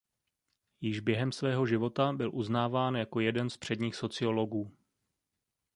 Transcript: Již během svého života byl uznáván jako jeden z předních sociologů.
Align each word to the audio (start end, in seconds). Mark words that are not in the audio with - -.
Již 0.81 0.99
během 0.99 1.31
svého 1.31 1.65
života 1.65 2.13
byl 2.13 2.31
uznáván 2.35 2.95
jako 2.95 3.19
jeden 3.19 3.49
z 3.49 3.57
předních 3.57 3.95
sociologů. 3.95 4.77